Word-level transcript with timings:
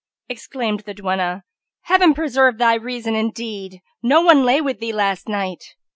Exclaimed 0.29 0.79
the 0.79 0.95
duenna, 0.95 1.43
"Heaven 1.81 2.15
preserve 2.15 2.57
thy 2.57 2.73
reason! 2.73 3.13
indeed 3.15 3.81
no 4.01 4.19
one 4.23 4.43
lay 4.43 4.59
with 4.59 4.79
thee 4.79 4.91
last 4.93 5.29
night." 5.29 5.75